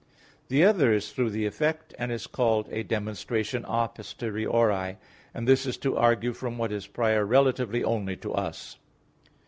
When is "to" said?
5.77-5.95, 8.15-8.33